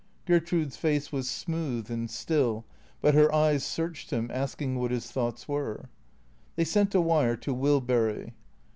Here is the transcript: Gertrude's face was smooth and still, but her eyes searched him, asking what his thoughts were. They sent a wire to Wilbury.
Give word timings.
Gertrude's 0.25 0.77
face 0.77 1.11
was 1.11 1.29
smooth 1.29 1.91
and 1.91 2.09
still, 2.09 2.65
but 3.01 3.13
her 3.13 3.31
eyes 3.31 3.63
searched 3.63 4.09
him, 4.09 4.31
asking 4.33 4.79
what 4.79 4.89
his 4.89 5.11
thoughts 5.11 5.47
were. 5.47 5.89
They 6.55 6.65
sent 6.65 6.95
a 6.95 7.01
wire 7.01 7.35
to 7.35 7.53
Wilbury. 7.53 8.33